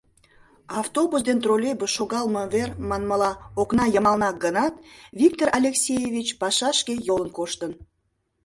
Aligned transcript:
Автобус 0.81 1.21
ден 1.27 1.37
троллейбус 1.43 1.91
шогалме 1.97 2.43
вер, 2.53 2.69
манмыла, 2.89 3.31
окна 3.61 3.85
йымалнак 3.93 4.35
гынат, 4.45 4.73
Виктор 5.19 5.49
Алексеевич 5.59 6.27
пашашке 6.41 6.93
йолын 7.07 7.29
коштын. 7.37 7.71